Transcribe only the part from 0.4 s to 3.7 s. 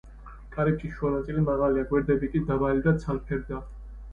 კარიბჭის შუა ნაწილი მაღალია, გვერდითები კი დაბალი და ცალფერდა.